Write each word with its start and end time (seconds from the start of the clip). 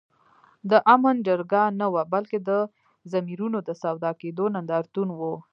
د 0.69 0.71
آمن 0.93 1.15
جرګه 1.27 1.63
نه 1.79 1.87
وه 1.93 2.03
بلکي 2.13 2.37
د 2.49 2.51
ضمیرونو 3.11 3.57
د 3.67 3.69
سودا 3.81 4.11
کېدو 4.21 4.45
نندارتون 4.55 5.07
وو 5.17 5.33